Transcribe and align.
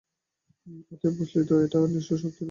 অতএব 0.91 1.13
বুঝলি 1.17 1.41
তো, 1.49 1.55
এটা 1.65 1.75
আমার 1.77 1.89
নিজস্ব 1.89 2.11
শক্তি 2.15 2.27
নয়। 2.27 2.39